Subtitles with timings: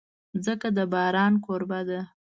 [0.33, 2.01] مځکه د باران کوربه ده.